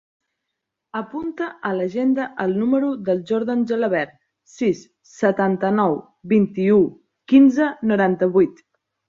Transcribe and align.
Apunta 0.99 1.49
a 1.67 1.73
l'agenda 1.79 2.25
el 2.45 2.55
número 2.61 2.89
del 3.09 3.21
Jordan 3.33 3.61
Gelabert: 3.73 4.15
sis, 4.55 4.81
setanta-nou, 5.11 5.95
vint-i-u, 6.35 6.81
quinze, 7.35 7.71
noranta-vuit. 7.95 8.67